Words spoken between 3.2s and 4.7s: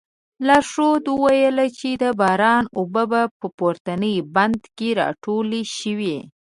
په پورتني بند